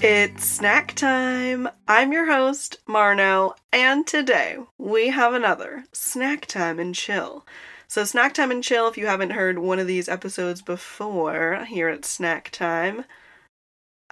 [0.00, 1.68] It's snack time.
[1.88, 7.44] I'm your host, Marno, and today we have another snack time and chill.
[7.88, 11.88] So, snack time and chill, if you haven't heard one of these episodes before here
[11.88, 13.06] at snack time,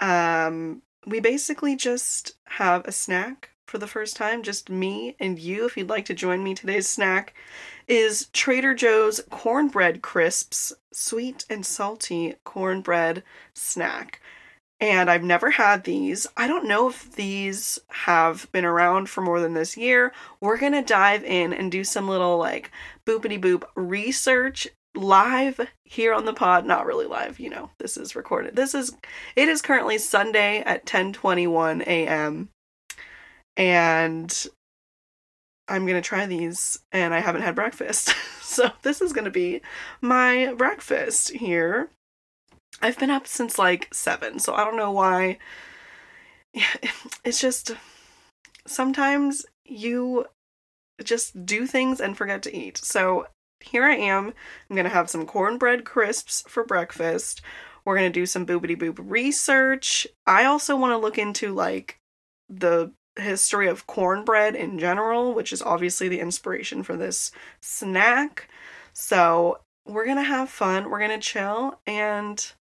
[0.00, 5.66] um, we basically just have a snack for the first time, just me and you.
[5.66, 7.32] If you'd like to join me, today's snack
[7.86, 13.22] is Trader Joe's cornbread crisps, sweet and salty cornbread
[13.54, 14.20] snack
[14.80, 16.26] and I've never had these.
[16.36, 20.12] I don't know if these have been around for more than this year.
[20.40, 22.70] We're gonna dive in and do some little like
[23.06, 26.66] boopity boop research live here on the pod.
[26.66, 27.70] Not really live, you know.
[27.78, 28.56] This is recorded.
[28.56, 28.94] This is
[29.34, 32.50] it is currently Sunday at 10:21 a.m.
[33.56, 34.46] and
[35.68, 39.62] I'm gonna try these, and I haven't had breakfast, so this is gonna be
[40.00, 41.88] my breakfast here
[42.82, 45.38] I've been up since like seven, so I don't know why.
[47.24, 47.72] It's just
[48.66, 50.26] sometimes you
[51.02, 52.78] just do things and forget to eat.
[52.78, 53.26] So
[53.60, 54.34] here I am.
[54.68, 57.40] I'm gonna have some cornbread crisps for breakfast.
[57.84, 60.06] We're gonna do some boobity boob research.
[60.26, 61.98] I also want to look into like
[62.48, 68.48] the history of cornbread in general, which is obviously the inspiration for this snack.
[68.92, 72.52] So we're gonna have fun, we're gonna chill, and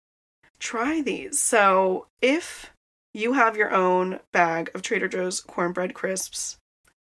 [0.58, 1.38] try these.
[1.38, 2.70] So, if
[3.12, 6.58] you have your own bag of Trader Joe's cornbread crisps,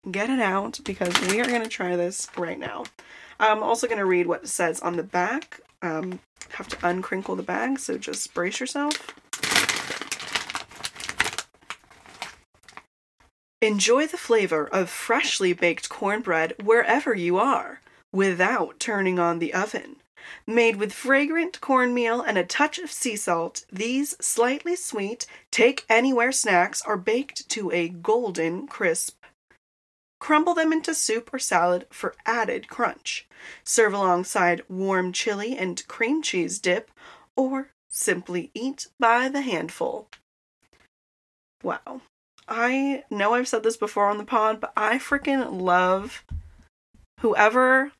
[0.10, 2.84] get it out because we are going to try this right now.
[3.40, 5.62] I'm also going to read what it says on the back.
[5.82, 6.20] Um,
[6.52, 9.14] have to uncrinkle the bag, so just brace yourself.
[13.62, 19.98] Enjoy the flavor of freshly baked cornbread wherever you are without turning on the oven.
[20.46, 26.32] Made with fragrant cornmeal and a touch of sea salt, these slightly sweet, take anywhere
[26.32, 29.24] snacks are baked to a golden crisp.
[30.20, 33.28] Crumble them into soup or salad for added crunch.
[33.64, 36.92] Serve alongside warm chili and cream cheese dip,
[37.36, 40.08] or simply eat by the handful.
[41.64, 42.02] Wow.
[42.48, 46.24] I know I've said this before on the pod, but I freaking love
[47.22, 47.92] whoever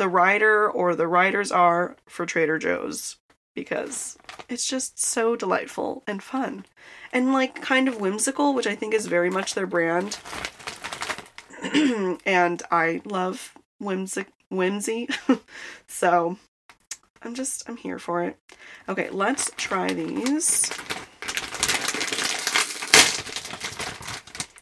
[0.00, 3.16] the writer or the writers are for Trader Joe's
[3.54, 4.16] because
[4.48, 6.64] it's just so delightful and fun
[7.12, 10.18] and like kind of whimsical, which I think is very much their brand.
[12.24, 15.10] and I love whimsy whimsy.
[15.86, 16.38] so
[17.22, 18.38] I'm just I'm here for it.
[18.88, 20.70] Okay, let's try these.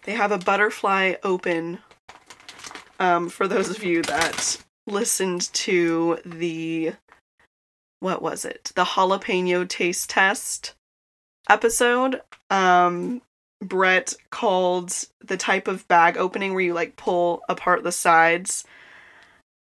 [0.03, 1.79] They have a butterfly open
[2.99, 6.95] um, for those of you that listened to the
[8.01, 8.73] what was it?
[8.75, 10.75] The jalapeno taste test
[11.49, 12.21] episode.
[12.51, 13.23] Um
[13.61, 18.65] Brett called the type of bag opening where you like pull apart the sides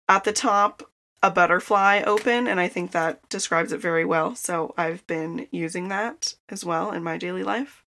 [0.08, 0.82] at the top
[1.22, 4.34] a butterfly open and I think that describes it very well.
[4.34, 7.84] So I've been using that as well in my daily life.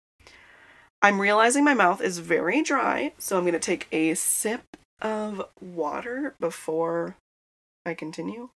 [1.02, 5.46] I'm realizing my mouth is very dry, so I'm going to take a sip of
[5.62, 7.18] water before
[7.86, 8.50] I continue.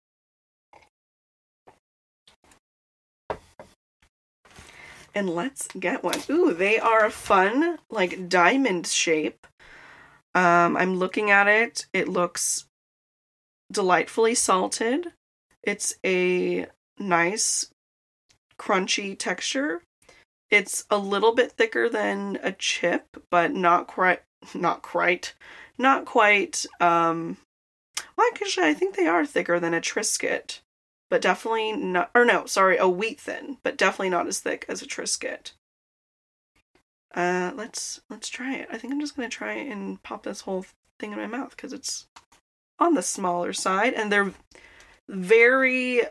[5.14, 6.20] And let's get one.
[6.30, 9.48] Ooh, they are a fun, like diamond shape.
[10.36, 11.88] Um, I'm looking at it.
[11.94, 12.66] It looks
[13.72, 15.14] delightfully salted.
[15.64, 17.70] It's a nice,
[18.60, 19.82] crunchy texture.
[20.50, 24.22] It's a little bit thicker than a chip, but not quite,
[24.54, 25.34] not quite,
[25.78, 27.38] not quite um,
[28.20, 30.60] well, actually, I think they are thicker than a Triscuit,
[31.10, 32.12] but definitely not.
[32.14, 35.54] Or no, sorry, a wheat thin, but definitely not as thick as a Triscuit.
[37.16, 38.68] Uh, let's let's try it.
[38.70, 40.66] I think I'm just gonna try and pop this whole
[41.00, 42.08] thing in my mouth because it's
[42.78, 44.34] on the smaller side, and they're
[45.08, 46.02] very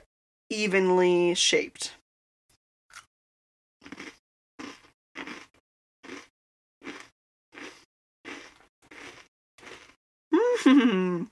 [0.49, 1.93] evenly shaped.
[10.65, 11.25] Hmm.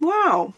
[0.00, 0.54] Wow.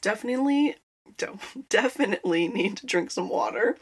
[0.00, 0.76] Definitely,
[1.70, 3.78] definitely need to drink some water.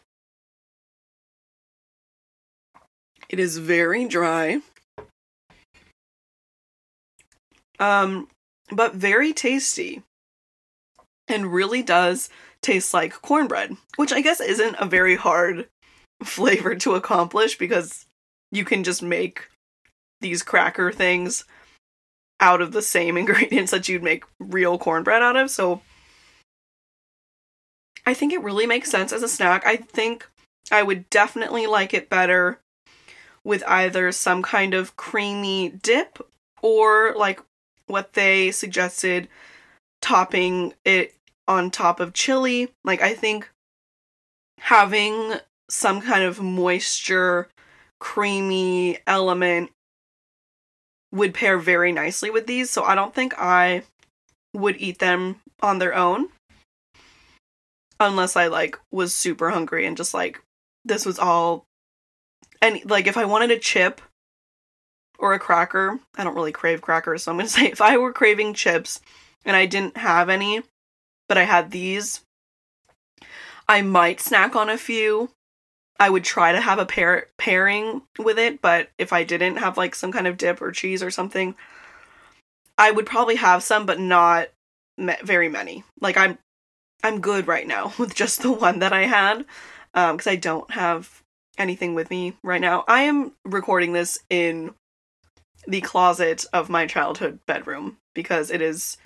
[3.28, 4.60] It is very dry.
[7.82, 8.28] Um,
[8.70, 10.04] but very tasty.
[11.28, 12.28] and really does
[12.60, 15.68] taste like cornbread, which I guess isn't a very hard
[16.22, 18.06] flavor to accomplish because
[18.52, 19.48] you can just make
[20.20, 21.44] these cracker things
[22.38, 25.50] out of the same ingredients that you'd make real cornbread out of.
[25.50, 25.82] So
[28.06, 29.66] I think it really makes sense as a snack.
[29.66, 30.28] I think
[30.70, 32.60] I would definitely like it better
[33.42, 36.18] with either some kind of creamy dip
[36.62, 37.40] or like
[37.92, 39.28] what they suggested
[40.00, 41.14] topping it
[41.46, 42.68] on top of chili.
[42.84, 43.48] Like I think
[44.58, 45.34] having
[45.70, 47.48] some kind of moisture
[48.00, 49.70] creamy element
[51.12, 52.70] would pair very nicely with these.
[52.70, 53.82] So I don't think I
[54.54, 56.28] would eat them on their own
[58.00, 60.40] unless I like was super hungry and just like
[60.84, 61.64] this was all
[62.60, 64.00] and like if I wanted a chip
[65.22, 67.96] or a cracker, I don't really crave crackers, so I'm going to say if I
[67.96, 69.00] were craving chips
[69.46, 70.62] and I didn't have any,
[71.28, 72.20] but I had these,
[73.66, 75.30] I might snack on a few.
[75.98, 79.78] I would try to have a pair pairing with it, but if I didn't have
[79.78, 81.54] like some kind of dip or cheese or something,
[82.76, 84.48] I would probably have some, but not
[84.98, 85.84] me- very many.
[86.00, 86.38] Like I'm,
[87.04, 89.44] I'm good right now with just the one that I had,
[89.92, 91.22] because um, I don't have
[91.58, 92.82] anything with me right now.
[92.88, 94.74] I am recording this in
[95.66, 98.96] the closet of my childhood bedroom because it is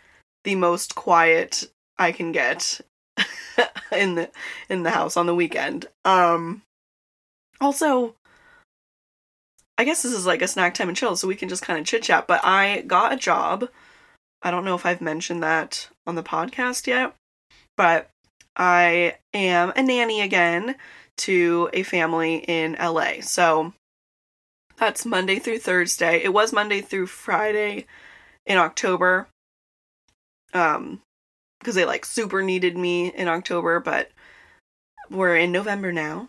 [0.45, 1.65] the most quiet
[1.99, 2.81] I can get
[3.93, 4.31] in the
[4.69, 5.87] in the house on the weekend.
[6.05, 6.63] Um
[7.61, 8.15] also
[9.79, 11.79] I guess this is like a snack time and chill so we can just kind
[11.79, 13.69] of chit chat, but I got a job.
[14.43, 17.15] I don't know if I've mentioned that on the podcast yet,
[17.77, 18.09] but
[18.57, 20.77] I am a nanny again
[21.19, 23.21] to a family in LA.
[23.21, 23.73] So
[24.77, 26.23] that's Monday through Thursday.
[26.23, 27.87] It was Monday through Friday
[28.45, 29.29] in October.
[30.53, 31.03] Um
[31.59, 34.11] because they like super needed me in October, but
[35.11, 36.29] we're in November now.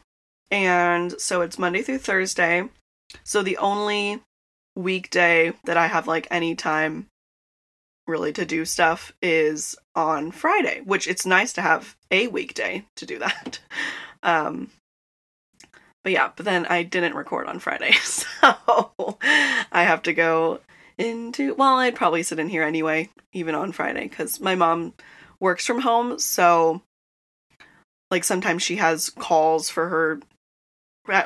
[0.49, 2.69] And so it's Monday through Thursday.
[3.23, 4.21] So the only
[4.75, 7.07] weekday that I have like any time
[8.07, 13.05] really to do stuff is on Friday, which it's nice to have a weekday to
[13.05, 13.59] do that.
[14.23, 14.71] Um
[16.07, 18.25] but yeah, but then I didn't record on Friday, so
[19.19, 20.62] I have to go
[20.98, 21.54] into.
[21.56, 24.94] Well, I'd probably sit in here anyway, even on Friday, because my mom
[25.42, 26.81] works from home, so
[28.09, 30.21] like sometimes she has calls for her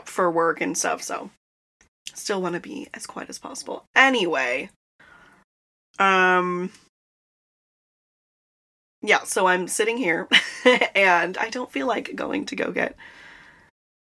[0.05, 1.29] for work and stuff, so
[2.15, 3.85] still want to be as quiet as possible.
[3.95, 4.71] Anyway,
[5.99, 6.71] um
[9.03, 10.27] yeah, so I'm sitting here
[10.95, 12.95] and I don't feel like going to go get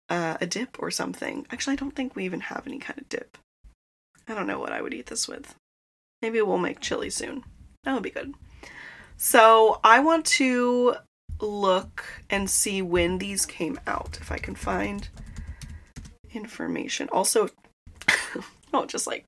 [0.09, 1.47] uh, a dip or something.
[1.51, 3.39] Actually, I don't think we even have any kind of dip.
[4.29, 5.55] I don't know what I would eat this with.
[6.23, 7.45] Maybe we'll make chili soon.
[7.85, 8.35] That would be good.
[9.17, 10.97] So I want to
[11.41, 15.09] look and see when these came out, if I can find
[16.33, 17.09] information.
[17.11, 17.49] Also,
[18.73, 19.25] oh, just like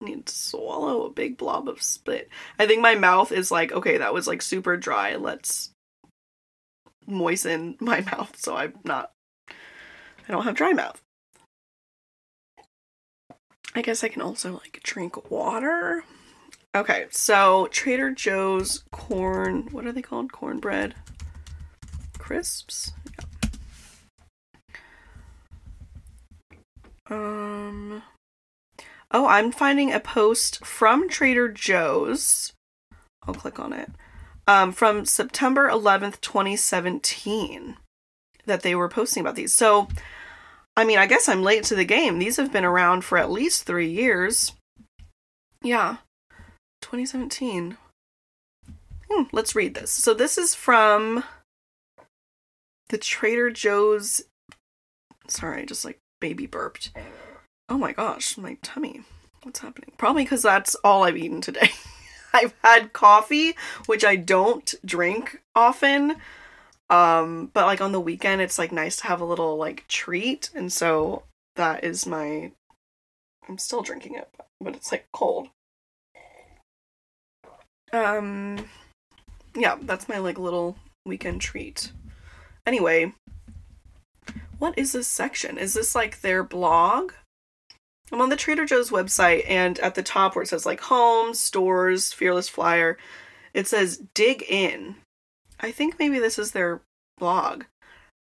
[0.00, 2.28] need to swallow a big blob of spit.
[2.58, 5.16] I think my mouth is like, okay, that was like super dry.
[5.16, 5.70] Let's
[7.06, 9.12] moisten my mouth so I'm not
[10.28, 11.00] I don't have dry mouth.
[13.74, 16.04] I guess I can also like drink water.
[16.74, 20.32] Okay, so Trader Joe's corn, what are they called?
[20.32, 20.94] Cornbread
[22.18, 22.92] crisps?
[23.18, 23.24] Yeah.
[27.08, 28.02] Um
[29.12, 32.52] Oh, I'm finding a post from Trader Joe's.
[33.26, 33.90] I'll click on it.
[34.48, 37.76] Um, from September 11th, 2017,
[38.46, 39.52] that they were posting about these.
[39.52, 39.88] So
[40.76, 42.18] I mean, I guess I'm late to the game.
[42.18, 44.52] These have been around for at least three years.
[45.62, 45.96] Yeah.
[46.82, 47.78] 2017.
[49.10, 49.90] Hmm, let's read this.
[49.90, 51.24] So, this is from
[52.88, 54.22] the Trader Joe's.
[55.28, 56.90] Sorry, I just like baby burped.
[57.68, 59.02] Oh my gosh, my tummy.
[59.42, 59.92] What's happening?
[59.96, 61.70] Probably because that's all I've eaten today.
[62.34, 63.56] I've had coffee,
[63.86, 66.16] which I don't drink often.
[66.88, 70.50] Um, but like on the weekend, it's like nice to have a little like treat,
[70.54, 71.24] and so
[71.56, 72.52] that is my.
[73.48, 74.28] I'm still drinking it,
[74.60, 75.48] but it's like cold.
[77.92, 78.68] Um,
[79.54, 81.92] yeah, that's my like little weekend treat.
[82.66, 83.12] Anyway,
[84.58, 85.58] what is this section?
[85.58, 87.12] Is this like their blog?
[88.12, 91.34] I'm on the Trader Joe's website, and at the top where it says like home,
[91.34, 92.96] stores, fearless flyer,
[93.54, 94.96] it says dig in.
[95.60, 96.82] I think maybe this is their
[97.18, 97.64] blog.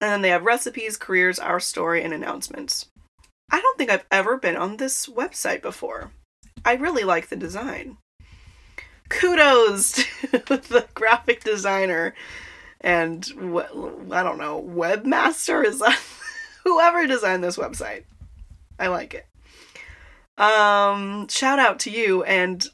[0.02, 2.88] And then they have recipes, careers, our story, and announcements.
[3.52, 6.12] I don't think I've ever been on this website before.
[6.66, 7.98] I really like the design.
[9.10, 9.92] kudos
[10.32, 12.14] to the graphic designer
[12.84, 13.26] and
[14.12, 16.00] I don't know, webmaster is that
[16.64, 18.04] whoever designed this website.
[18.78, 19.26] I like it.
[20.38, 22.66] Um, shout out to you and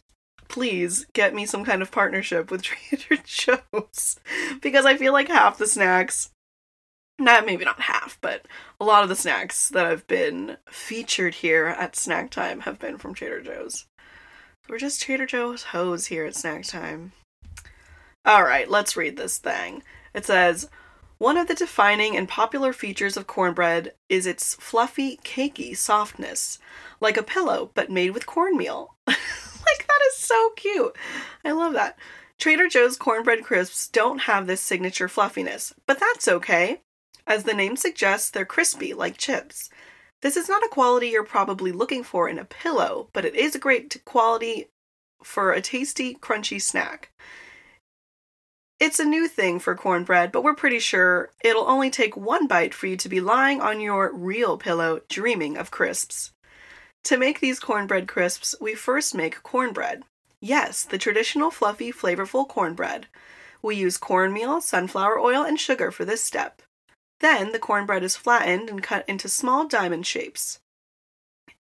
[0.49, 4.19] please get me some kind of partnership with Trader Joe's
[4.61, 6.31] because I feel like half the snacks
[7.19, 8.45] not maybe not half, but
[8.79, 12.97] a lot of the snacks that have been featured here at Snack Time have been
[12.97, 13.85] from Trader Joe's.
[14.69, 17.11] We're just Trader Joe's hoes here at Snack Time.
[18.25, 19.83] All right, let's read this thing.
[20.13, 20.69] It says,
[21.17, 26.59] one of the defining and popular features of cornbread is its fluffy, cakey softness,
[27.01, 28.95] like a pillow but made with cornmeal.
[29.07, 29.17] like
[29.87, 30.17] that is
[30.59, 30.95] cute.
[31.43, 31.97] I love that.
[32.37, 36.81] Trader Joe's cornbread crisps don't have this signature fluffiness, but that's okay.
[37.27, 39.69] As the name suggests, they're crispy like chips.
[40.21, 43.55] This is not a quality you're probably looking for in a pillow, but it is
[43.55, 44.67] a great quality
[45.23, 47.11] for a tasty, crunchy snack.
[48.79, 52.73] It's a new thing for cornbread, but we're pretty sure it'll only take one bite
[52.73, 56.31] for you to be lying on your real pillow dreaming of crisps.
[57.03, 60.03] To make these cornbread crisps, we first make cornbread.
[60.41, 63.07] Yes, the traditional fluffy, flavorful cornbread.
[63.61, 66.61] We use cornmeal, sunflower oil, and sugar for this step.
[67.19, 70.59] Then the cornbread is flattened and cut into small diamond shapes.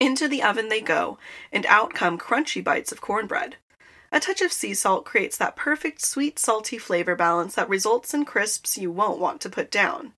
[0.00, 1.18] Into the oven they go,
[1.52, 3.56] and out come crunchy bites of cornbread.
[4.10, 8.24] A touch of sea salt creates that perfect sweet salty flavor balance that results in
[8.24, 10.14] crisps you won't want to put down.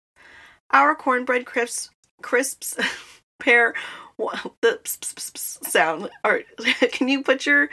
[0.70, 1.90] Our cornbread crisps
[2.22, 2.76] crisps
[3.38, 3.74] pair
[4.18, 6.10] the sound.
[6.24, 6.40] Or
[6.92, 7.68] can you put your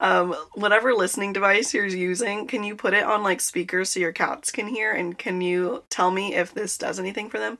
[0.00, 2.46] um whatever listening device you're using?
[2.46, 4.92] Can you put it on like speakers so your cats can hear?
[4.92, 7.58] And can you tell me if this does anything for them?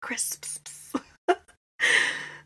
[0.00, 0.92] Crisps.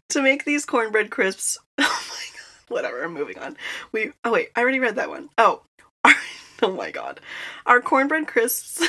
[0.08, 1.58] to make these cornbread crisps.
[1.78, 2.74] Oh my god.
[2.74, 3.02] Whatever.
[3.02, 3.56] I'm moving on.
[3.92, 4.12] We.
[4.24, 4.50] Oh wait.
[4.56, 5.28] I already read that one.
[5.38, 5.62] Oh.
[6.62, 7.20] oh my god.
[7.66, 8.86] Our cornbread crisps.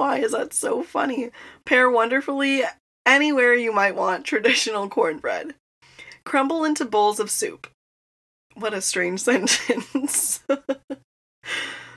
[0.00, 1.28] Why is that so funny?
[1.66, 2.62] Pair wonderfully
[3.04, 5.54] anywhere you might want traditional cornbread.
[6.24, 7.66] Crumble into bowls of soup.
[8.54, 10.42] What a strange sentence.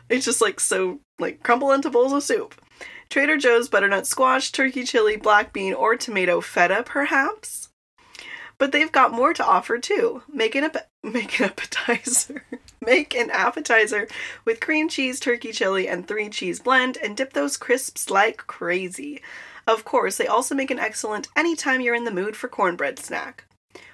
[0.10, 2.62] it's just like so, like, crumble into bowls of soup.
[3.10, 7.70] Trader Joe's butternut squash, turkey chili, black bean, or tomato feta, perhaps?
[8.64, 10.24] But they've got more to offer too.
[10.32, 12.46] Make an, ap- make an appetizer.
[12.82, 14.08] make an appetizer
[14.46, 19.22] with cream cheese, turkey chili, and three cheese blend and dip those crisps like crazy.
[19.68, 23.44] Of course, they also make an excellent anytime you're in the mood for cornbread snack.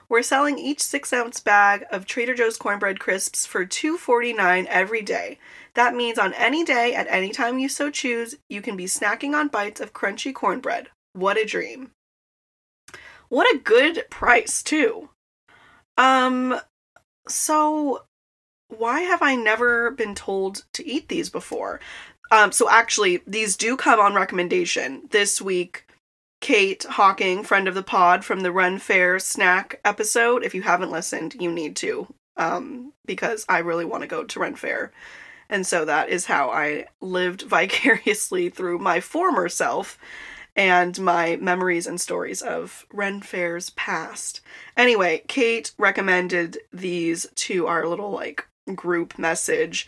[0.07, 5.39] We're selling each 6 ounce bag of Trader Joe's cornbread crisps for $2.49 every day.
[5.73, 9.33] That means on any day, at any time you so choose, you can be snacking
[9.33, 10.89] on bites of crunchy cornbread.
[11.13, 11.89] What a dream.
[13.29, 15.09] What a good price, too.
[15.98, 16.59] Um,
[17.27, 18.03] so
[18.69, 21.79] why have I never been told to eat these before?
[22.31, 25.07] Um, so actually, these do come on recommendation.
[25.12, 25.88] This week,
[26.41, 30.43] Kate Hawking, friend of the pod from the Ren Fair snack episode.
[30.43, 32.07] If you haven't listened, you need to,
[32.38, 34.91] um, because I really want to go to Ren Fair.
[35.50, 39.98] And so that is how I lived vicariously through my former self
[40.59, 44.41] and my memories and stories of Ren Fair's past.
[44.75, 49.87] Anyway, Kate recommended these to our little like group message.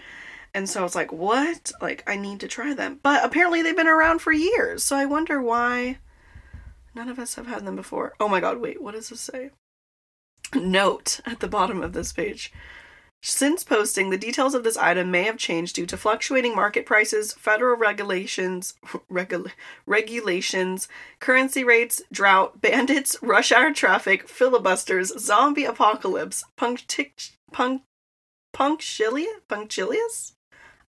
[0.54, 1.74] And so I was like, what?
[1.82, 3.02] Like, I need to try them.
[3.04, 4.82] But apparently they've been around for years.
[4.82, 5.98] So I wonder why
[6.96, 8.14] none of us have had them before.
[8.22, 9.50] Oh my god, wait, what does this say?
[10.56, 12.54] Note at the bottom of this page.
[13.24, 17.34] Since posting, the details of this item may have changed due to fluctuating market prices,
[17.34, 18.74] federal regulations,
[19.10, 19.52] regula-
[19.86, 20.88] regulations,
[21.20, 27.86] currency rates, drought, bandits, rush hour traffic, filibusters, zombie apocalypse, punctic- punct-
[28.54, 30.34] punctilious, punctilious.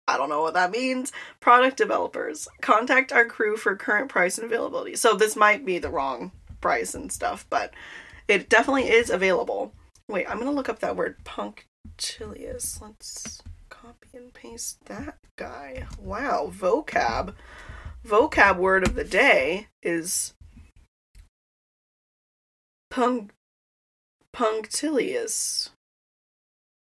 [0.06, 1.12] I don't know what that means.
[1.40, 4.96] Product developers contact our crew for current price and availability.
[4.96, 7.72] So this might be the wrong price and stuff, but
[8.26, 9.72] it definitely is available.
[10.08, 11.66] Wait, I'm gonna look up that word punk
[11.96, 12.80] Chilius.
[12.80, 15.86] Let's copy and paste that guy.
[15.98, 17.34] Wow, vocab.
[18.06, 20.34] Vocab word of the day is
[22.90, 23.34] punct-
[24.32, 25.70] punctilious,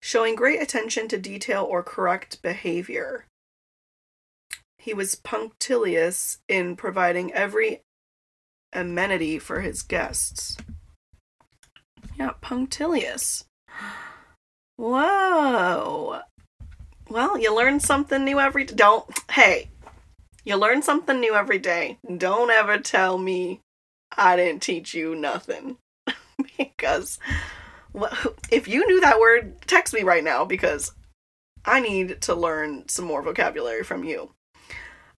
[0.01, 3.25] showing great attention to detail or correct behavior.
[4.77, 7.81] He was punctilious in providing every
[8.71, 10.57] amenity for his guests.
[12.17, 13.45] Yeah, punctilious.
[14.77, 16.21] Whoa.
[17.09, 18.75] Well, you learn something new every day.
[18.75, 19.69] Don't, hey,
[20.43, 21.97] you learn something new every day.
[22.17, 23.61] Don't ever tell me
[24.17, 25.77] I didn't teach you nothing.
[26.57, 27.19] because
[28.51, 30.91] if you knew that word, text me right now because
[31.63, 34.31] I need to learn some more vocabulary from you.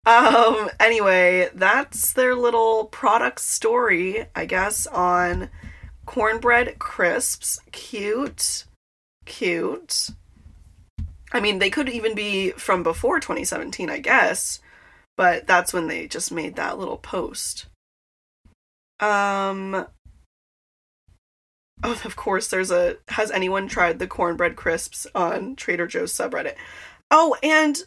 [0.06, 5.50] Um, anyway, that's their little product story, I guess, on
[6.06, 7.60] cornbread crisps.
[7.74, 8.64] Cute.
[9.28, 10.10] Cute.
[11.32, 14.60] I mean, they could even be from before 2017, I guess,
[15.18, 17.68] but that's when they just made that little post.
[19.00, 19.86] Um,
[21.84, 22.98] oh, of course, there's a.
[23.10, 26.56] Has anyone tried the cornbread crisps on Trader Joe's subreddit?
[27.12, 27.84] Oh, and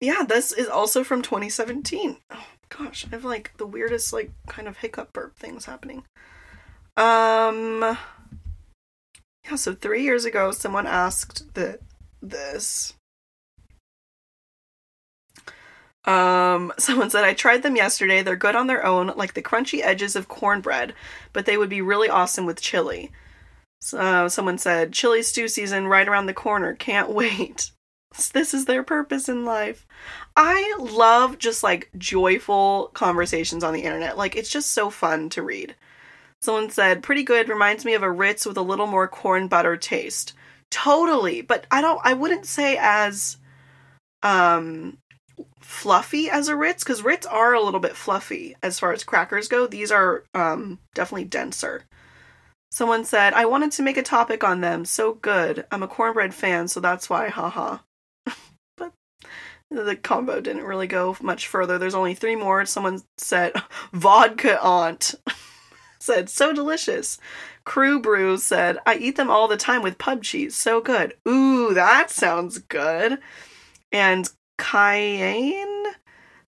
[0.00, 2.16] yeah, this is also from 2017.
[2.30, 6.04] Oh gosh, I have like the weirdest like kind of hiccup burp things happening.
[6.96, 7.96] Um
[9.44, 11.44] yeah, so 3 years ago someone asked
[12.20, 12.94] this
[16.04, 18.22] um, someone said, I tried them yesterday.
[18.22, 20.94] They're good on their own, like the crunchy edges of cornbread,
[21.32, 23.10] but they would be really awesome with chili.
[23.80, 26.74] So, uh, someone said, chili stew season right around the corner.
[26.74, 27.70] Can't wait.
[28.32, 29.86] This is their purpose in life.
[30.36, 34.18] I love just like joyful conversations on the internet.
[34.18, 35.74] Like, it's just so fun to read.
[36.42, 39.76] Someone said, pretty good, reminds me of a Ritz with a little more corn butter
[39.76, 40.32] taste.
[40.70, 43.36] Totally, but I don't, I wouldn't say as,
[44.24, 44.98] um,
[45.60, 49.46] fluffy as a Ritz, because Ritz are a little bit fluffy as far as crackers
[49.46, 49.68] go.
[49.68, 51.84] These are, um, definitely denser.
[52.72, 54.84] Someone said, I wanted to make a topic on them.
[54.84, 55.64] So good.
[55.70, 57.78] I'm a cornbread fan, so that's why, haha
[58.76, 58.92] but
[59.70, 61.78] the combo didn't really go much further.
[61.78, 62.64] There's only three more.
[62.66, 63.52] Someone said
[63.92, 65.14] vodka aunt.
[66.02, 67.18] said so delicious.
[67.64, 70.56] Crew Brew said I eat them all the time with pub cheese.
[70.56, 71.14] So good.
[71.26, 73.18] Ooh, that sounds good.
[73.90, 74.28] And
[74.58, 75.92] Cayenne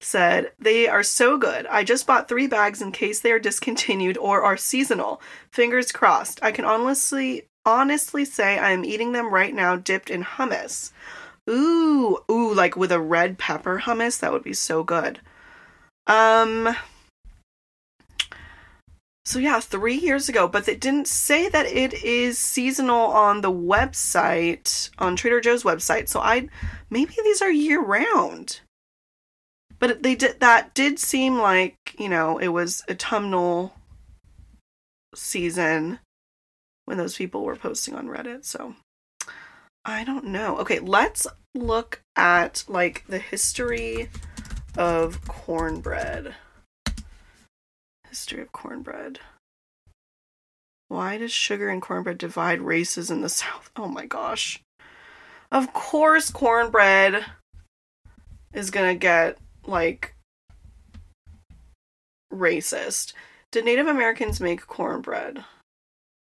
[0.01, 1.67] said they are so good.
[1.67, 5.21] I just bought three bags in case they are discontinued or are seasonal.
[5.51, 6.39] Fingers crossed.
[6.43, 10.93] I can honestly honestly say I am eating them right now dipped in hummus.
[11.49, 15.21] Ooh, ooh, like with a red pepper hummus, that would be so good.
[16.07, 16.75] Um
[19.25, 23.53] so yeah, 3 years ago, but it didn't say that it is seasonal on the
[23.53, 26.09] website, on Trader Joe's website.
[26.09, 26.49] So I
[26.91, 28.61] maybe these are year round.
[29.79, 33.75] But they did that did seem like, you know, it was autumnal
[35.15, 35.99] season
[36.85, 38.75] when those people were posting on Reddit, so
[39.85, 40.59] I don't know.
[40.59, 44.11] Okay, let's look at like the history
[44.77, 46.35] of cornbread.
[48.15, 49.19] History of cornbread.
[50.87, 53.73] Why does sugar and cornbread divide races in the South?
[53.75, 54.63] Oh my gosh.
[55.51, 57.25] Of course, cornbread
[58.53, 60.15] is gonna get like
[62.33, 63.15] racist.
[63.51, 65.45] Did Native Americans make cornbread?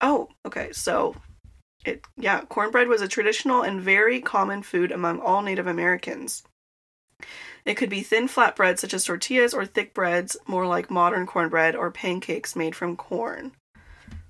[0.00, 0.72] Oh, okay.
[0.72, 1.14] So
[1.84, 6.42] it yeah, cornbread was a traditional and very common food among all Native Americans.
[7.64, 11.26] It could be thin flat bread such as tortillas or thick breads more like modern
[11.26, 13.52] cornbread or pancakes made from corn.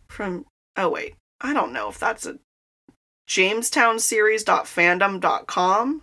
[0.08, 0.46] From
[0.76, 2.38] oh wait, I don't know if that's a
[3.28, 6.02] jamestownseries.fandom.com.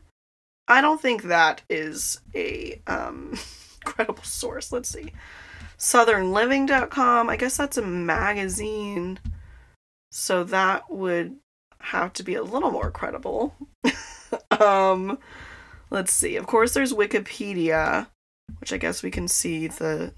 [0.68, 3.38] I don't think that is a um,
[3.84, 4.72] credible source.
[4.72, 5.12] Let's see.
[5.78, 7.30] southernliving.com.
[7.30, 9.20] I guess that's a magazine.
[10.12, 11.36] So that would
[11.80, 13.54] have to be a little more credible.
[14.60, 15.18] um,
[15.94, 16.36] let's see.
[16.36, 18.08] Of course, there's Wikipedia,
[18.60, 20.12] which I guess we can see the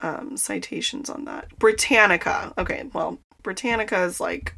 [0.00, 1.58] um, citations on that.
[1.58, 2.54] Britannica.
[2.56, 4.54] Okay, well, Britannica is like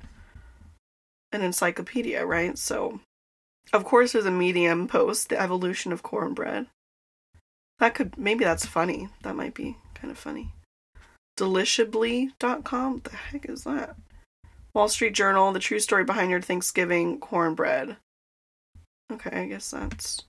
[1.33, 2.57] an encyclopedia, right?
[2.57, 3.01] So,
[3.73, 6.67] of course, there's a Medium post, The Evolution of Cornbread.
[7.79, 9.09] That could, maybe that's funny.
[9.23, 10.53] That might be kind of funny.
[11.39, 12.93] Delishably.com?
[12.95, 13.97] What the heck is that?
[14.75, 17.97] Wall Street Journal, the true story behind your Thanksgiving cornbread.
[19.13, 20.25] Okay, I guess that's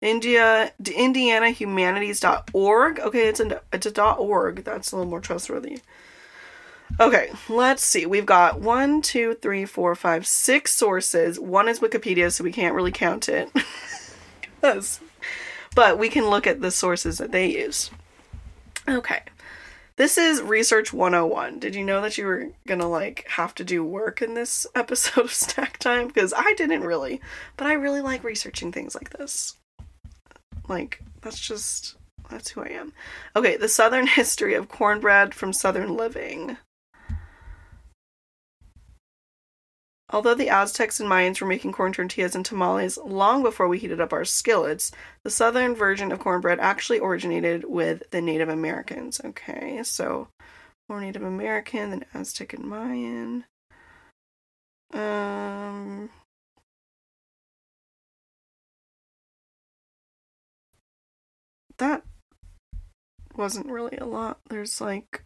[0.00, 3.00] India IndianaHumanities.org.
[3.00, 4.64] Okay, it's a it's a .org.
[4.64, 5.80] That's a little more trustworthy.
[7.00, 8.06] Okay, let's see.
[8.06, 11.40] We've got one, two, three, four, five, six sources.
[11.40, 13.50] One is Wikipedia, so we can't really count it.
[15.74, 17.90] But we can look at the sources that they use.
[18.88, 19.22] Okay.
[19.96, 21.60] This is Research 101.
[21.60, 25.26] Did you know that you were gonna like have to do work in this episode
[25.26, 26.08] of Snack Time?
[26.08, 27.20] Because I didn't really,
[27.56, 29.56] but I really like researching things like this.
[30.68, 31.94] Like, that's just,
[32.28, 32.92] that's who I am.
[33.36, 36.56] Okay, the Southern history of cornbread from Southern living.
[40.14, 44.00] Although the Aztecs and Mayans were making corn tortillas and tamales long before we heated
[44.00, 44.92] up our skillets,
[45.24, 49.20] the southern version of cornbread actually originated with the Native Americans.
[49.24, 50.28] Okay, so
[50.88, 53.44] more Native American than Aztec and Mayan.
[54.92, 56.10] Um,
[61.78, 62.04] that
[63.34, 64.38] wasn't really a lot.
[64.48, 65.24] There's like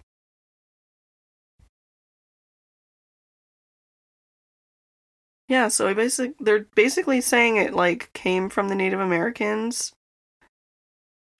[5.49, 9.93] Yeah, so I they're basically saying it like came from the Native Americans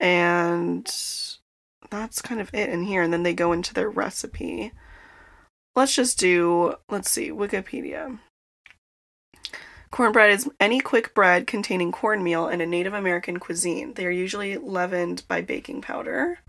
[0.01, 0.87] and
[1.91, 4.73] that's kind of it in here and then they go into their recipe.
[5.77, 8.19] Let's just do let's see, Wikipedia.
[9.91, 13.95] Cornbread is any quick bread containing cornmeal in a Native American cuisine.
[13.95, 16.41] They are usually leavened by baking powder.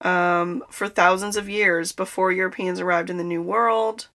[0.00, 4.08] Um, for thousands of years before Europeans arrived in the New World,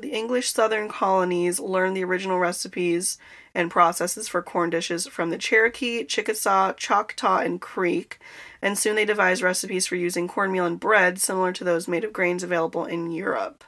[0.00, 3.18] the English southern colonies learned the original recipes
[3.54, 8.18] and processes for corn dishes from the Cherokee, Chickasaw, Choctaw, and Creek,
[8.60, 12.12] and soon they devised recipes for using cornmeal and bread similar to those made of
[12.12, 13.64] grains available in Europe.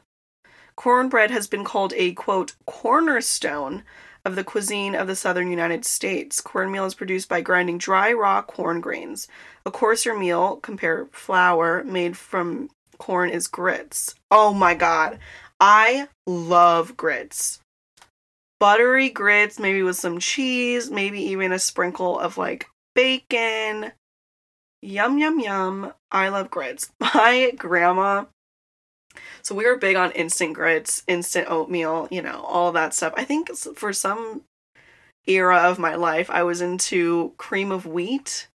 [0.76, 3.84] Cornbread has been called a quote cornerstone
[4.24, 6.40] of the cuisine of the southern United States.
[6.40, 9.28] Cornmeal is produced by grinding dry raw corn grains.
[9.66, 14.14] A coarser meal, compare flour, made from corn is grits.
[14.30, 15.18] Oh my god.
[15.60, 17.60] I love grits.
[18.60, 23.92] Buttery grits, maybe with some cheese, maybe even a sprinkle of like bacon.
[24.82, 25.92] Yum, yum, yum.
[26.10, 26.90] I love grits.
[27.00, 28.24] My grandma
[29.42, 33.12] so we were big on instant grits, instant oatmeal, you know, all that stuff.
[33.16, 34.42] I think for some
[35.26, 38.48] era of my life, I was into cream of wheat,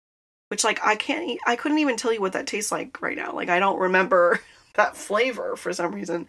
[0.49, 3.17] which like I can't eat, I couldn't even tell you what that tastes like right
[3.17, 3.33] now.
[3.33, 4.39] Like I don't remember
[4.75, 6.27] that flavor for some reason.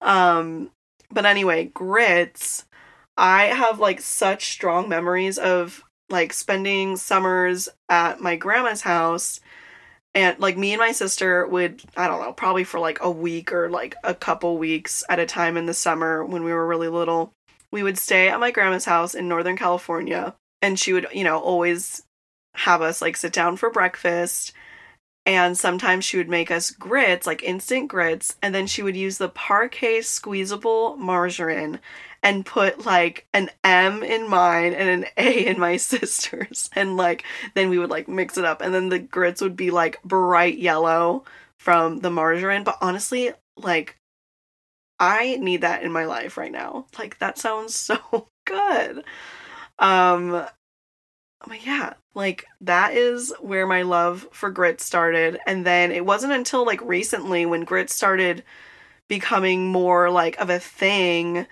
[0.00, 0.70] Um
[1.10, 2.66] but anyway, grits,
[3.16, 9.40] I have like such strong memories of like spending summers at my grandma's house
[10.14, 13.52] and like me and my sister would i don't know probably for like a week
[13.52, 16.88] or like a couple weeks at a time in the summer when we were really
[16.88, 17.32] little
[17.70, 21.38] we would stay at my grandma's house in northern california and she would you know
[21.38, 22.02] always
[22.58, 24.52] have us like sit down for breakfast
[25.28, 29.18] and sometimes she would make us grits like instant grits and then she would use
[29.18, 31.80] the Parkay squeezable margarine
[32.22, 36.70] and put like an M in mine and an A in my sister's.
[36.74, 39.70] And like then we would like mix it up and then the grits would be
[39.70, 41.24] like bright yellow
[41.58, 42.64] from the margarine.
[42.64, 43.96] But honestly, like
[44.98, 46.86] I need that in my life right now.
[46.98, 49.04] Like that sounds so good.
[49.78, 50.46] Um
[51.42, 55.38] Oh but yeah, like that is where my love for grit started.
[55.46, 58.42] And then it wasn't until like recently when grit started
[59.08, 61.46] becoming more like of a thing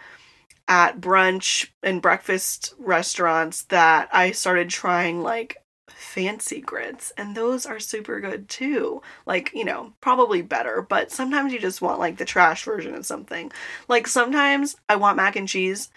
[0.69, 7.79] at brunch and breakfast restaurants that I started trying like fancy grits and those are
[7.79, 9.03] super good too.
[9.27, 13.07] Like, you know, probably better, but sometimes you just want like the trash version of
[13.07, 13.53] something.
[13.89, 15.91] Like sometimes I want mac and cheese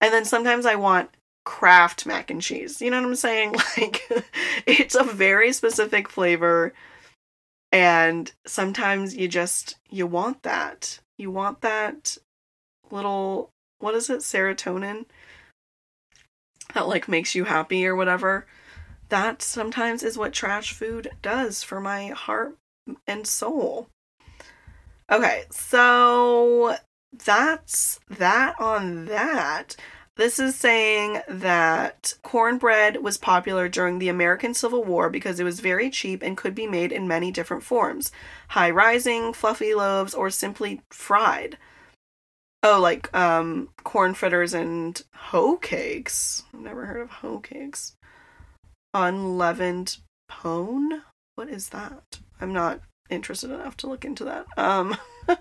[0.00, 1.10] and then sometimes I want
[1.44, 2.80] Kraft mac and cheese.
[2.80, 3.54] You know what I'm saying?
[3.76, 4.08] Like
[4.66, 6.72] it's a very specific flavor
[7.72, 11.00] and sometimes you just you want that.
[11.18, 12.16] You want that
[12.90, 15.06] little what is it, serotonin
[16.74, 18.46] that like makes you happy or whatever.
[19.08, 22.56] That sometimes is what trash food does for my heart
[23.06, 23.88] and soul.
[25.10, 26.76] Okay, so
[27.12, 29.76] that's that on that.
[30.16, 35.58] This is saying that cornbread was popular during the American Civil War because it was
[35.58, 38.12] very cheap and could be made in many different forms
[38.48, 41.58] high rising, fluffy loaves, or simply fried.
[42.62, 46.44] Oh, like um corn fritters and hoe cakes.
[46.52, 47.96] Never heard of hoe cakes.
[48.94, 49.98] Unleavened
[50.28, 51.02] pone?
[51.34, 52.20] What is that?
[52.40, 54.46] I'm not interested enough to look into that.
[54.56, 54.96] Um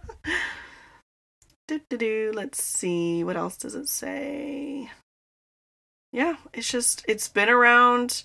[1.68, 2.32] do, do, do.
[2.34, 3.24] Let's see.
[3.24, 4.92] What else does it say?
[6.12, 8.24] Yeah, it's just it's been around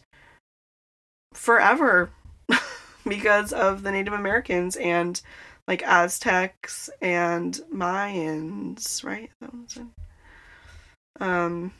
[1.32, 2.10] forever
[3.08, 5.20] because of the Native Americans and
[5.66, 9.30] like Aztecs and Mayans, right?
[9.40, 11.22] That was it.
[11.22, 11.72] Um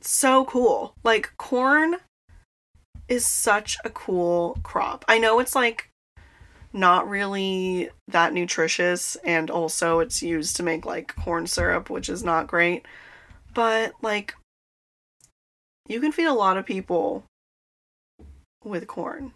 [0.00, 0.94] so cool.
[1.04, 1.96] Like corn
[3.08, 5.04] is such a cool crop.
[5.08, 5.89] I know it's like
[6.72, 12.22] not really that nutritious and also it's used to make like corn syrup, which is
[12.22, 12.86] not great.
[13.54, 14.34] But like
[15.88, 17.24] you can feed a lot of people
[18.64, 19.32] with corn.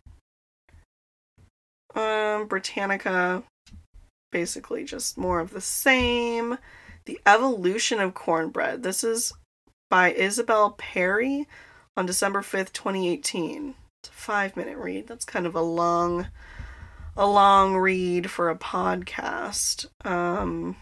[1.95, 3.43] Um, Britannica,
[4.31, 6.59] basically just more of the same.
[7.07, 8.83] The Evolution of Cornbread.
[8.83, 9.33] This is
[9.91, 11.47] by Isabel Perry
[11.97, 13.75] on December 5th, 2018.
[14.03, 15.07] It's a five minute read.
[15.07, 16.29] That's kind of a long,
[17.17, 19.87] a long read for a podcast.
[20.05, 20.77] Um,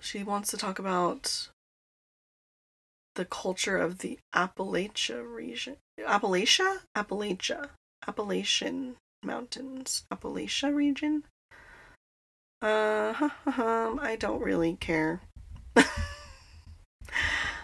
[0.00, 1.48] she wants to talk about
[3.14, 5.76] the culture of the Appalachia region.
[6.00, 6.80] Appalachia?
[6.96, 7.68] Appalachia.
[8.06, 10.04] Appalachian Mountains.
[10.10, 11.24] Appalachia region?
[12.60, 15.20] Uh, I don't really care.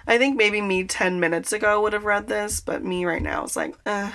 [0.06, 3.44] I think maybe me 10 minutes ago would have read this, but me right now
[3.44, 4.12] is like, uh.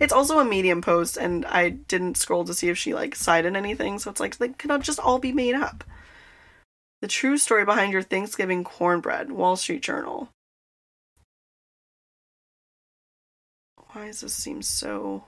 [0.00, 3.56] It's also a medium post, and I didn't scroll to see if she like cited
[3.56, 5.84] anything, so it's like they could just all be made up.
[7.02, 10.30] The true story behind your Thanksgiving cornbread, Wall Street Journal.
[13.92, 15.24] Why does this seem so.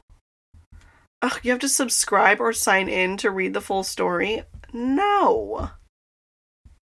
[1.23, 4.45] Ugh, you have to subscribe or sign in to read the full story?
[4.73, 5.71] No.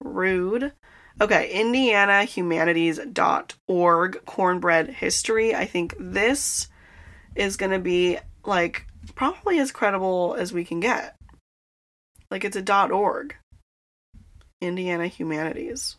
[0.00, 0.72] Rude.
[1.20, 5.54] Okay, indianahumanities.org, cornbread history.
[5.54, 6.68] I think this
[7.36, 11.16] is going to be like probably as credible as we can get.
[12.30, 13.36] Like it's a .org.
[14.60, 15.96] Indiana Humanities.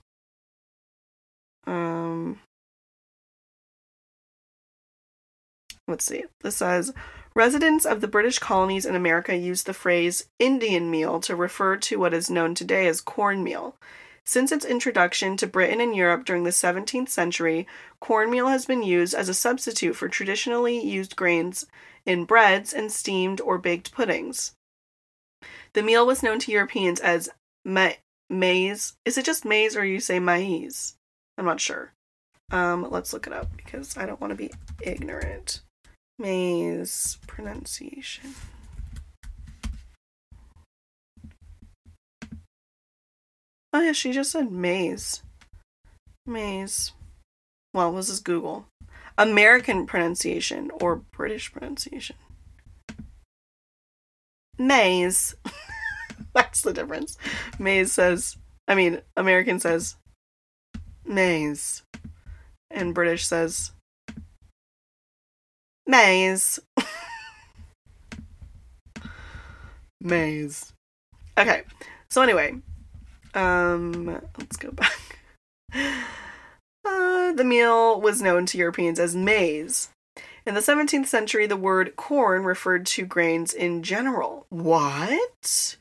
[1.65, 2.39] Um
[5.87, 6.25] Let's see.
[6.41, 6.93] This says
[7.33, 11.97] Residents of the British colonies in America used the phrase Indian meal to refer to
[11.97, 13.75] what is known today as cornmeal.
[14.27, 17.65] Since its introduction to Britain and Europe during the 17th century,
[18.01, 21.65] cornmeal has been used as a substitute for traditionally used grains
[22.05, 24.51] in breads and steamed or baked puddings.
[25.71, 27.29] The meal was known to Europeans as
[27.63, 27.93] ma-
[28.29, 28.95] maize.
[29.05, 30.97] Is it just maize or you say maize?
[31.37, 31.93] I'm not sure.
[32.51, 35.61] Um, let's look it up because I don't want to be ignorant.
[36.19, 38.35] Maize pronunciation.
[43.77, 45.21] Oh yeah, she just said maze.
[46.25, 46.93] Maze.
[47.75, 48.65] Well, this is Google.
[49.19, 52.15] American pronunciation or British pronunciation.
[54.57, 55.35] Maze.
[56.33, 57.19] That's the difference.
[57.59, 58.35] Maze says,
[58.67, 59.95] I mean, American says
[61.05, 61.83] maze.
[62.71, 63.73] And British says
[65.85, 66.59] maze.
[70.01, 70.73] maze.
[71.37, 71.61] Okay.
[72.09, 72.55] So anyway,
[73.37, 75.19] um, let's go back.
[76.85, 79.89] Uh, the meal was known to Europeans as maize.
[80.45, 84.45] In the 17th century, the word corn referred to grains in general.
[84.47, 85.77] What?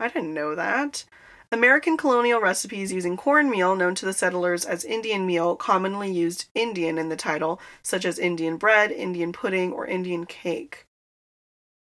[0.00, 1.04] I didn't know that.
[1.52, 6.98] American colonial recipes using cornmeal, known to the settlers as Indian meal, commonly used Indian
[6.98, 10.86] in the title, such as Indian bread, Indian pudding, or Indian cake.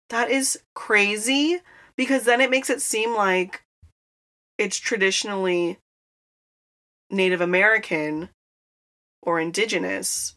[0.08, 1.60] That is crazy
[1.96, 3.62] because then it makes it seem like
[4.60, 5.78] it's traditionally
[7.10, 8.28] Native American
[9.22, 10.34] or indigenous,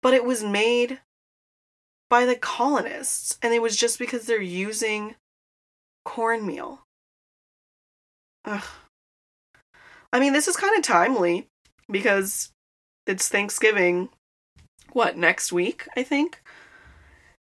[0.00, 1.00] but it was made
[2.08, 5.14] by the colonists and it was just because they're using
[6.06, 6.84] cornmeal.
[8.46, 8.64] Ugh.
[10.10, 11.46] I mean, this is kind of timely
[11.90, 12.50] because
[13.06, 14.08] it's Thanksgiving
[14.94, 16.40] what next week, I think.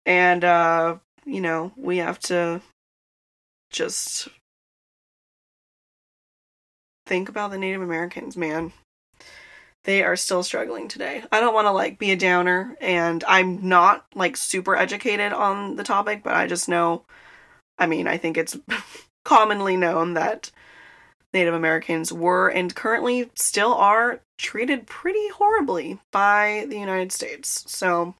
[0.07, 2.61] And uh, you know, we have to
[3.71, 4.29] just
[7.07, 8.73] think about the Native Americans, man.
[9.85, 11.25] They are still struggling today.
[11.33, 15.75] I don't want to like be a downer and I'm not like super educated on
[15.75, 17.05] the topic, but I just know
[17.79, 18.57] I mean, I think it's
[19.25, 20.51] commonly known that
[21.35, 27.65] Native Americans were and currently still are treated pretty horribly by the United States.
[27.67, 28.15] So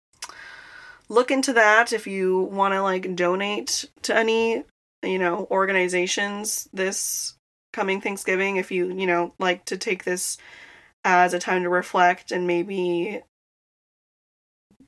[1.09, 4.65] look into that if you want to like donate to any,
[5.03, 7.35] you know, organizations this
[7.73, 10.39] coming Thanksgiving if you, you know, like to take this
[11.05, 13.21] as a time to reflect and maybe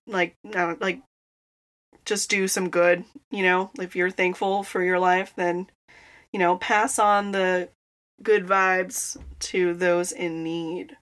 [0.07, 1.01] like like
[2.05, 5.69] just do some good, you know, if you're thankful for your life then
[6.33, 7.69] you know, pass on the
[8.23, 10.97] good vibes to those in need.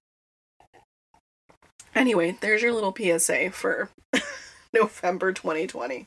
[1.94, 3.88] Anyway, there's your little PSA for
[4.74, 6.06] November 2020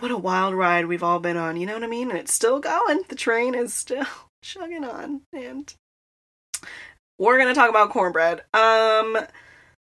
[0.00, 2.10] what a wild ride we've all been on, you know what I mean?
[2.10, 3.02] And it's still going.
[3.08, 4.06] The train is still
[4.42, 5.22] chugging on.
[5.32, 5.72] And
[7.18, 8.42] we're going to talk about cornbread.
[8.54, 9.18] Um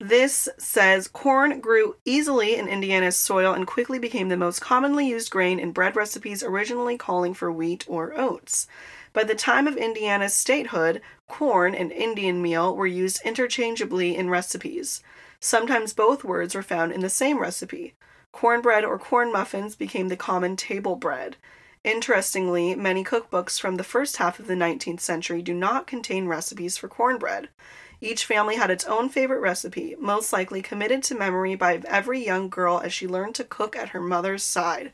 [0.02, 5.30] this says corn grew easily in Indiana's soil and quickly became the most commonly used
[5.30, 8.66] grain in bread recipes originally calling for wheat or oats.
[9.12, 15.02] By the time of Indiana's statehood, corn and Indian meal were used interchangeably in recipes.
[15.38, 17.92] Sometimes both words were found in the same recipe.
[18.32, 21.36] Cornbread or corn muffins became the common table bread.
[21.82, 26.76] Interestingly, many cookbooks from the first half of the 19th century do not contain recipes
[26.76, 27.48] for cornbread.
[28.02, 32.48] Each family had its own favorite recipe, most likely committed to memory by every young
[32.48, 34.92] girl as she learned to cook at her mother's side.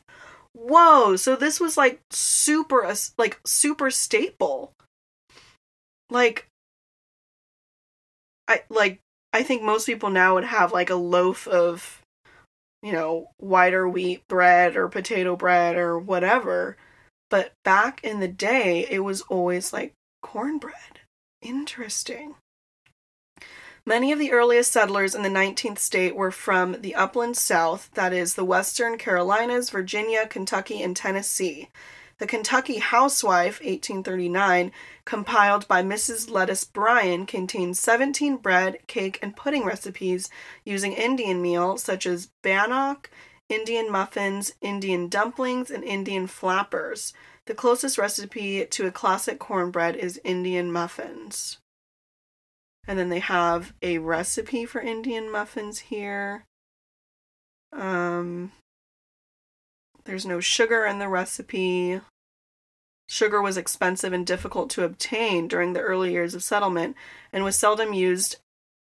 [0.53, 4.73] Whoa, so this was like super like super staple.
[6.09, 6.49] Like
[8.47, 8.99] I like
[9.33, 12.01] I think most people now would have like a loaf of
[12.87, 16.77] you know, whiter wheat bread or potato bread or whatever.
[17.29, 21.01] But back in the day, it was always like cornbread.
[21.41, 22.35] Interesting.
[23.85, 28.13] Many of the earliest settlers in the 19th state were from the upland south, that
[28.13, 31.67] is, the western Carolinas, Virginia, Kentucky, and Tennessee.
[32.19, 34.71] The Kentucky Housewife, 1839,
[35.05, 36.31] compiled by Mrs.
[36.31, 40.29] Lettice Bryan, contains 17 bread, cake, and pudding recipes
[40.65, 43.11] using Indian meal, such as bannock,
[43.49, 47.13] Indian muffins, Indian dumplings, and Indian flappers.
[47.45, 51.59] The closest recipe to a classic cornbread is Indian muffins.
[52.87, 56.45] And then they have a recipe for Indian muffins here.
[57.71, 58.51] Um,
[60.07, 61.99] there's no sugar in the recipe.
[63.09, 66.95] Sugar was expensive and difficult to obtain during the early years of settlement
[67.31, 68.37] and was seldom used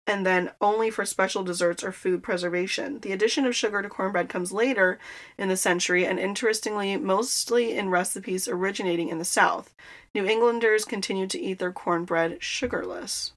[0.06, 3.00] and then only for special desserts or food preservation.
[3.00, 5.00] The addition of sugar to cornbread comes later
[5.36, 9.74] in the century and interestingly mostly in recipes originating in the South.
[10.14, 13.32] New Englanders continued to eat their cornbread sugarless.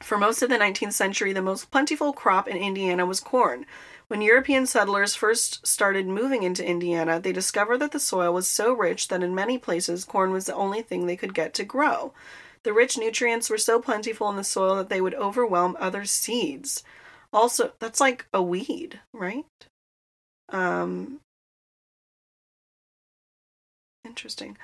[0.00, 3.66] For most of the 19th century, the most plentiful crop in Indiana was corn.
[4.08, 8.72] When European settlers first started moving into Indiana, they discovered that the soil was so
[8.72, 12.12] rich that in many places corn was the only thing they could get to grow.
[12.64, 16.82] The rich nutrients were so plentiful in the soil that they would overwhelm other seeds.
[17.32, 19.44] Also, that's like a weed, right?
[20.50, 21.20] Um,
[24.04, 24.56] interesting.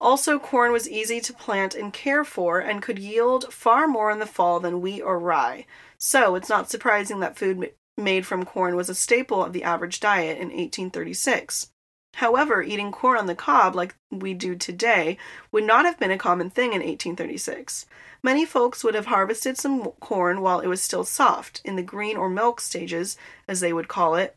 [0.00, 4.18] Also, corn was easy to plant and care for and could yield far more in
[4.18, 5.66] the fall than wheat or rye.
[5.98, 10.00] So, it's not surprising that food made from corn was a staple of the average
[10.00, 11.70] diet in 1836.
[12.14, 15.18] However, eating corn on the cob like we do today
[15.52, 17.86] would not have been a common thing in 1836.
[18.22, 22.16] Many folks would have harvested some corn while it was still soft, in the green
[22.16, 24.34] or milk stages, as they would call it,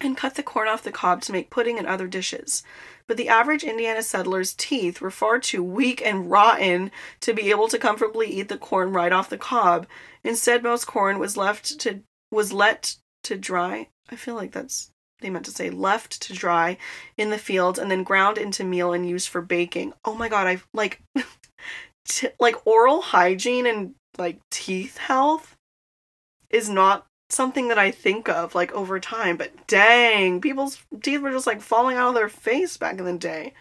[0.00, 2.62] and cut the corn off the cob to make pudding and other dishes
[3.06, 6.90] but the average Indiana settler's teeth were far too weak and rotten
[7.20, 9.86] to be able to comfortably eat the corn right off the cob.
[10.24, 12.00] Instead, most corn was left to
[12.32, 13.88] was let to dry.
[14.10, 14.90] I feel like that's
[15.20, 16.76] they meant to say left to dry
[17.16, 19.92] in the fields and then ground into meal and used for baking.
[20.04, 21.00] Oh my god, I've like
[22.08, 25.54] t- like oral hygiene and like teeth health
[26.50, 31.30] is not something that I think of like over time, but dang, people's teeth were
[31.30, 33.54] just like falling out of their face back in the day.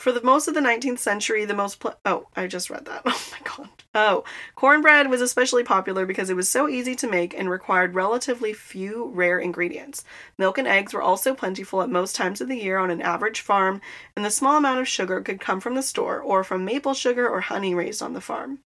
[0.00, 3.02] For the most of the 19th century, the most pl- oh, I just read that.
[3.06, 3.68] Oh my god.
[3.94, 8.54] Oh, cornbread was especially popular because it was so easy to make and required relatively
[8.54, 10.02] few rare ingredients.
[10.38, 13.42] Milk and eggs were also plentiful at most times of the year on an average
[13.42, 13.82] farm,
[14.16, 17.28] and the small amount of sugar could come from the store or from maple sugar
[17.28, 18.60] or honey raised on the farm.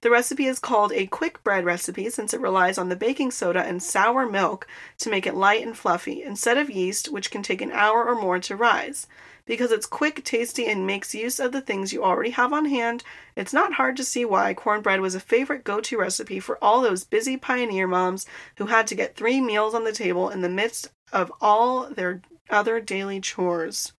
[0.00, 3.62] The recipe is called a quick bread recipe since it relies on the baking soda
[3.62, 4.66] and sour milk
[4.98, 8.20] to make it light and fluffy, instead of yeast, which can take an hour or
[8.20, 9.06] more to rise.
[9.46, 13.04] Because it's quick, tasty, and makes use of the things you already have on hand,
[13.36, 16.82] it's not hard to see why cornbread was a favorite go to recipe for all
[16.82, 20.48] those busy pioneer moms who had to get three meals on the table in the
[20.48, 23.92] midst of all their other daily chores.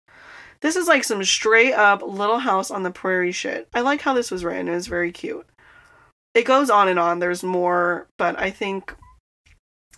[0.59, 3.69] This is like some straight up Little House on the Prairie shit.
[3.73, 5.47] I like how this was written, it was very cute
[6.37, 7.17] it goes on and on.
[7.17, 8.95] There's more, but I think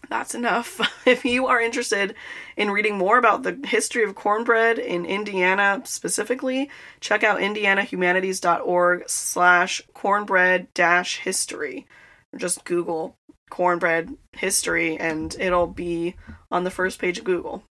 [0.07, 0.79] that's enough.
[1.05, 2.15] if you are interested
[2.55, 9.81] in reading more about the history of cornbread in Indiana specifically, check out indianahumanities.org slash
[9.93, 11.87] cornbread dash history.
[12.33, 13.15] Or just Google
[13.49, 16.15] cornbread history and it'll be
[16.51, 17.63] on the first page of Google.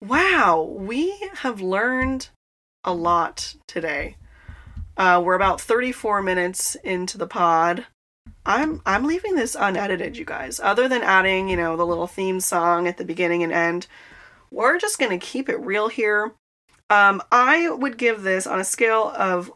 [0.00, 2.28] Wow, we have learned
[2.82, 4.16] a lot today.
[4.96, 7.86] Uh, we're about 34 minutes into the pod.
[8.46, 10.60] I'm I'm leaving this unedited, you guys.
[10.60, 13.86] Other than adding, you know, the little theme song at the beginning and end,
[14.50, 16.32] we're just gonna keep it real here.
[16.90, 19.50] Um, I would give this on a scale of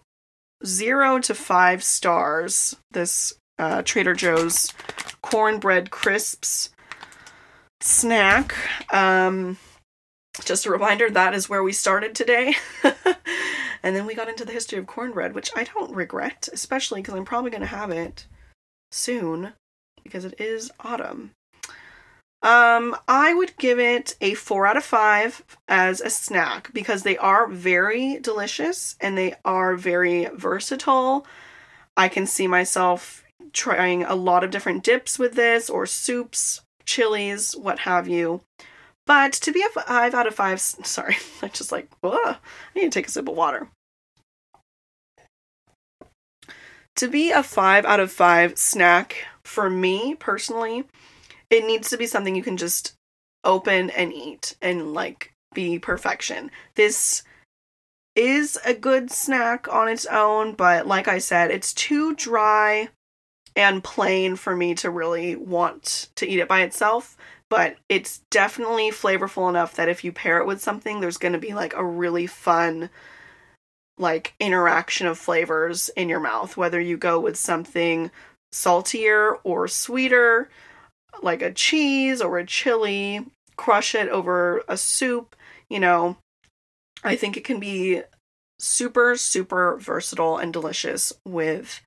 [0.65, 2.77] zero to five stars.
[2.91, 4.73] This uh, Trader Joe's
[5.23, 6.71] cornbread crisps
[7.81, 8.55] snack.
[8.93, 9.59] Um,
[10.45, 12.55] just a reminder that is where we started today.
[13.83, 17.15] And then we got into the history of cornbread, which I don't regret, especially because
[17.15, 18.27] I'm probably going to have it
[18.91, 19.53] soon
[20.03, 21.33] because it is autumn.
[22.41, 27.19] Um, I would give it a four out of five as a snack because they
[27.19, 31.27] are very delicious and they are very versatile.
[31.97, 37.57] I can see myself trying a lot of different dips with this or soups, chilies,
[37.57, 38.43] what have you.
[39.05, 42.39] But to be a five out of five, sorry, I just like, ugh, I
[42.75, 43.69] need to take a sip of water.
[46.99, 50.83] To be a five out of five snack for me personally,
[51.49, 52.95] it needs to be something you can just
[53.45, 56.51] open and eat and like be perfection.
[56.75, 57.23] This
[58.17, 62.89] is a good snack on its own, but like I said, it's too dry
[63.55, 67.17] and plain for me to really want to eat it by itself.
[67.49, 71.39] But it's definitely flavorful enough that if you pair it with something, there's going to
[71.39, 72.91] be like a really fun
[73.99, 78.11] like interaction of flavors in your mouth, whether you go with something
[78.53, 80.49] saltier or sweeter
[81.23, 83.27] like a cheese or a chili,
[83.57, 85.35] crush it over a soup,
[85.69, 86.17] you know.
[87.05, 88.03] I think it can be
[88.59, 91.81] super, super versatile and delicious with,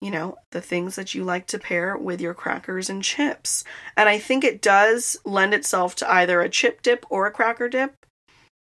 [0.00, 3.64] you know, the things that you like to pair with your crackers and chips.
[3.96, 7.68] And I think it does lend itself to either a chip dip or a cracker
[7.68, 8.03] dip.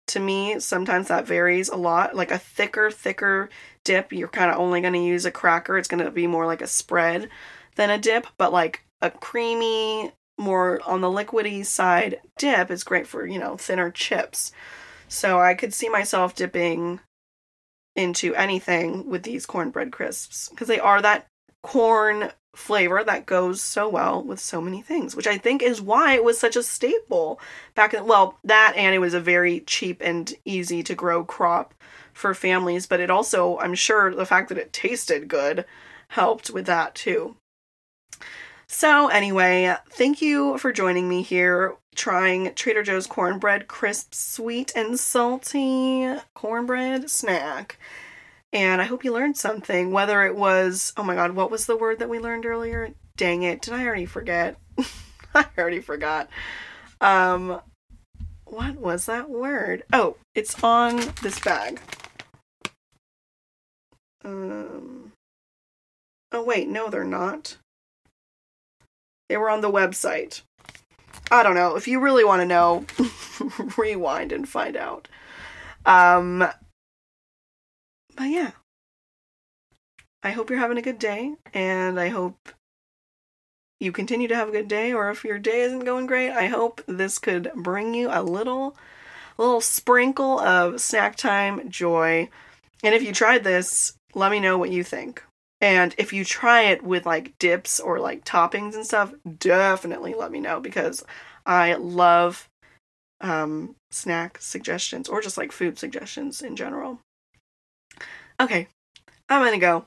[0.09, 2.15] To me, sometimes that varies a lot.
[2.15, 3.49] Like a thicker, thicker
[3.83, 5.77] dip, you're kind of only going to use a cracker.
[5.77, 7.29] It's going to be more like a spread
[7.75, 8.25] than a dip.
[8.37, 13.55] But like a creamy, more on the liquidy side dip is great for, you know,
[13.57, 14.51] thinner chips.
[15.07, 16.99] So I could see myself dipping
[17.95, 21.27] into anything with these cornbread crisps because they are that
[21.61, 26.13] corn flavor that goes so well with so many things, which I think is why
[26.13, 27.39] it was such a staple
[27.73, 31.73] back in well, that and it was a very cheap and easy to grow crop
[32.13, 35.65] for families, but it also, I'm sure the fact that it tasted good
[36.09, 37.37] helped with that too.
[38.67, 44.99] So, anyway, thank you for joining me here trying Trader Joe's cornbread crisp, sweet, and
[44.99, 47.77] salty cornbread snack.
[48.51, 51.77] And I hope you learned something, whether it was, oh my god, what was the
[51.77, 52.89] word that we learned earlier?
[53.15, 54.57] Dang it, did I already forget?
[55.35, 56.29] I already forgot.
[56.99, 57.61] Um,
[58.45, 59.83] what was that word?
[59.93, 61.79] Oh, it's on this bag.
[64.25, 65.13] Um,
[66.31, 67.57] oh, wait, no, they're not.
[69.27, 70.41] They were on the website.
[71.29, 71.75] I don't know.
[71.75, 72.85] If you really want to know,
[73.77, 75.07] rewind and find out.
[75.85, 76.47] Um,
[78.19, 78.51] but yeah.
[80.21, 82.49] I hope you're having a good day, and I hope
[83.79, 86.47] you continue to have a good day, or if your day isn't going great, I
[86.47, 88.75] hope this could bring you a little,
[89.37, 92.29] little sprinkle of snack time joy.
[92.83, 95.23] And if you tried this, let me know what you think.
[95.61, 100.29] And if you try it with like dips or like toppings and stuff, definitely let
[100.33, 101.05] me know because
[101.45, 102.49] I love
[103.21, 106.99] um, snack suggestions or just like food suggestions in general.
[108.39, 108.67] Okay,
[109.27, 109.85] I'm gonna go.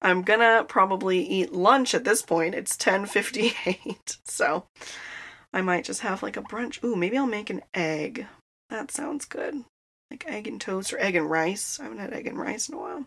[0.00, 2.54] I'm gonna probably eat lunch at this point.
[2.54, 4.66] It's 10:58, so
[5.52, 6.82] I might just have like a brunch.
[6.84, 8.26] Ooh, maybe I'll make an egg.
[8.70, 9.64] That sounds good.
[10.10, 11.80] Like egg and toast or egg and rice.
[11.80, 13.06] I haven't had egg and rice in a while.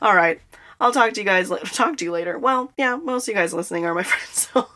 [0.00, 0.40] All right.
[0.80, 2.38] I'll talk to you guys talk to you later.
[2.38, 4.48] Well, yeah, most of you guys listening are my friends.
[4.52, 4.68] So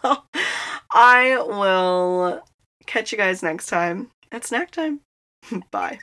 [0.93, 2.43] I will
[2.87, 5.01] catch you guys next time at snack time.
[5.70, 5.99] Bye.